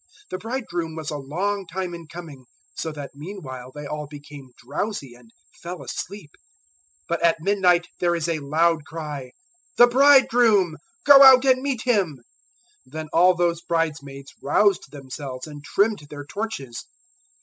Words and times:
025:005 0.23 0.29
The 0.31 0.37
bridegroom 0.39 0.95
was 0.95 1.11
a 1.11 1.17
long 1.17 1.67
time 1.67 1.93
in 1.93 2.07
coming, 2.07 2.45
so 2.73 2.91
that 2.91 3.11
meanwhile 3.13 3.71
they 3.71 3.85
all 3.85 4.07
became 4.07 4.49
drowsy 4.57 5.13
and 5.13 5.29
fell 5.61 5.83
asleep. 5.83 6.31
025:006 7.07 7.07
But 7.07 7.23
at 7.23 7.35
midnight 7.39 7.85
there 7.99 8.15
is 8.15 8.27
a 8.27 8.39
loud 8.39 8.83
cry, 8.85 9.29
"`The 9.77 9.91
bridegroom! 9.91 10.77
Go 11.05 11.21
out 11.21 11.45
and 11.45 11.61
meet 11.61 11.83
him!' 11.83 12.15
025:007 12.87 12.87
"Then 12.87 13.07
all 13.13 13.35
those 13.35 13.61
bridesmaids 13.61 14.33
roused 14.41 14.89
themselves 14.89 15.45
and 15.45 15.63
trimmed 15.63 15.99
their 16.09 16.25
torches. 16.25 16.83